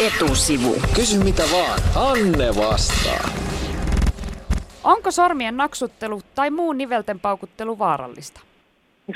[0.00, 0.74] Etusivu.
[0.94, 1.78] Kysy mitä vaan,
[2.10, 3.30] Anne vastaa.
[4.84, 8.40] Onko sormien naksuttelu tai muu nivelten paukuttelu vaarallista?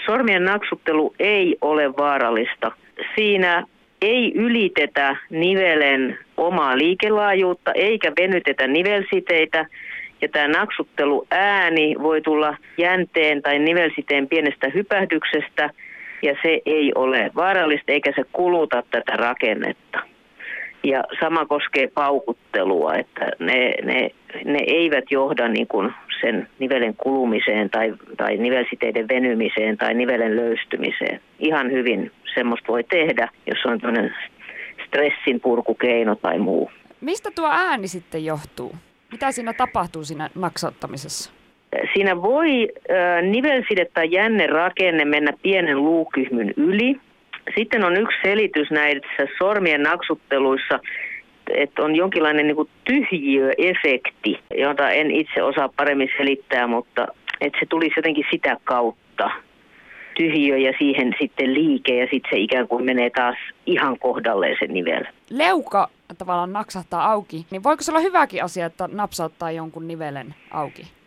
[0.07, 2.73] Sormien naksuttelu ei ole vaarallista.
[3.15, 3.67] Siinä
[4.03, 9.67] ei ylitetä nivelen omaa liikelaajuutta eikä venytetä nivelsiteitä.
[10.23, 15.71] Ja tämä naksuttelu ääni voi tulla jänteen tai nivelsiteen pienestä hypähdyksestä
[16.23, 20.10] ja se ei ole vaarallista eikä se kuluta tätä rakennetta.
[20.83, 24.11] Ja sama koskee paukuttelua, että ne, ne,
[24.45, 31.21] ne eivät johda niin kuin sen nivelen kulumiseen tai, tai nivelsiteiden venymiseen tai nivelen löystymiseen.
[31.39, 34.15] Ihan hyvin semmoista voi tehdä, jos on tämmöinen
[34.87, 36.71] stressin purkukeino tai muu.
[37.01, 38.73] Mistä tuo ääni sitten johtuu?
[39.13, 41.33] Mitä siinä tapahtuu siinä naksauttamisessa?
[41.95, 47.01] Siinä voi äh, nivelside tai jännerakenne mennä pienen luukyhmyn yli.
[47.59, 50.81] Sitten on yksi selitys näissä sormien naksutteluissa,
[51.55, 57.07] että on jonkinlainen niin tyhjiöefekti, jota en itse osaa paremmin selittää, mutta
[57.41, 59.31] että se tulisi jotenkin sitä kautta
[60.17, 64.67] tyhjiö ja siihen sitten liike ja sitten se ikään kuin menee taas ihan kohdalleen se
[64.67, 65.05] nivel.
[65.31, 65.89] Leuka
[66.19, 71.00] tavallaan naksahtaa auki, niin voiko se olla hyväkin asia, että napsauttaa jonkun nivelen auki?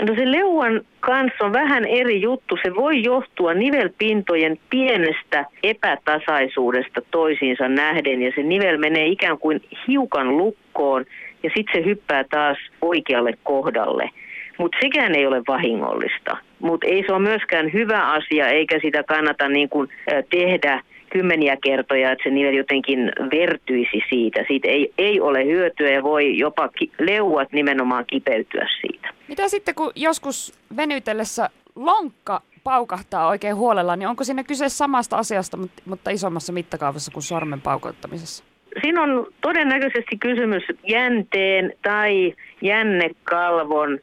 [0.00, 2.58] No se leuan kanssa on vähän eri juttu.
[2.62, 10.36] Se voi johtua nivelpintojen pienestä epätasaisuudesta toisiinsa nähden ja se nivel menee ikään kuin hiukan
[10.36, 11.04] lukkoon
[11.42, 14.10] ja sitten se hyppää taas oikealle kohdalle.
[14.58, 16.36] Mutta sekään ei ole vahingollista.
[16.58, 19.88] Mutta ei se ole myöskään hyvä asia eikä sitä kannata niin kuin
[20.30, 24.44] tehdä kymmeniä kertoja, että se nivel jotenkin vertyisi siitä.
[24.48, 29.08] Siitä ei, ei ole hyötyä ja voi jopa ki- leuat nimenomaan kipeytyä siitä.
[29.28, 35.58] Mitä sitten, kun joskus venytellessä lonkka paukahtaa oikein huolella, niin onko siinä kyse samasta asiasta,
[35.84, 38.44] mutta isommassa mittakaavassa kuin sormen paukoittamisessa?
[38.82, 43.98] Siinä on todennäköisesti kysymys jänteen tai jännekalvon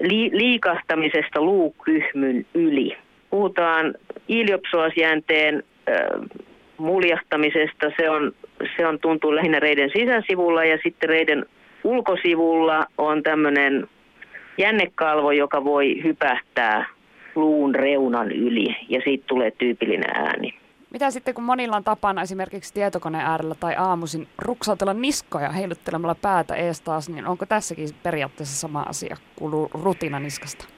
[0.00, 2.96] li- liikahtamisesta luukyhmyn yli.
[3.30, 3.94] Puhutaan
[4.28, 5.62] iliopsoasjänteen
[6.78, 7.86] muljahtamisesta.
[7.96, 8.32] Se, on,
[8.76, 11.46] se on tuntuu lähinnä reiden sisäsivulla ja sitten reiden
[11.84, 13.88] ulkosivulla on tämmöinen
[14.58, 16.86] jännekalvo, joka voi hypähtää
[17.34, 20.54] luun reunan yli ja siitä tulee tyypillinen ääni.
[20.90, 26.54] Mitä sitten, kun monilla on tapana esimerkiksi tietokoneen äärellä tai aamuisin ruksautella niskoja heiluttelemalla päätä
[26.54, 30.77] ees taas, niin onko tässäkin periaatteessa sama asia, kuuluu rutiina niskasta?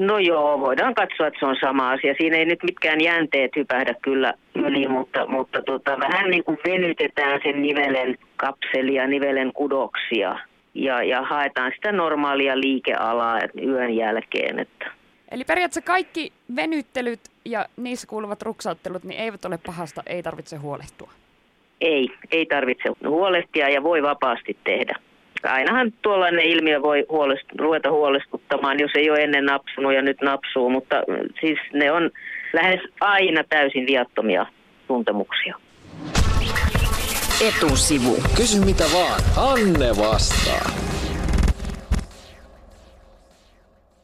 [0.00, 2.14] No joo, voidaan katsoa, että se on sama asia.
[2.18, 7.40] Siinä ei nyt mitkään jänteet hypähdä kyllä yli, mutta, mutta tota, vähän niin kuin venytetään
[7.42, 10.38] sen nivelen kapselia, nivelen kudoksia
[10.74, 14.58] ja, ja haetaan sitä normaalia liikealaa yön jälkeen.
[14.58, 14.90] Että.
[15.30, 21.12] Eli periaatteessa kaikki venyttelyt ja niissä kuuluvat ruksauttelut niin eivät ole pahasta, ei tarvitse huolehtua.
[21.80, 24.94] Ei, ei tarvitse huolehtia ja voi vapaasti tehdä
[25.44, 30.70] ainahan tuollainen ilmiö voi huolest- ruveta huolestuttamaan, jos ei ole ennen napsunut ja nyt napsuu,
[30.70, 30.96] mutta
[31.40, 32.10] siis ne on
[32.52, 34.46] lähes aina täysin viattomia
[34.86, 35.54] tuntemuksia.
[37.48, 38.16] Etusivu.
[38.36, 40.89] Kysy mitä vaan, Anne vastaa.